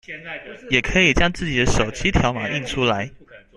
[0.71, 3.11] 也可以將自己的手機條碼印出來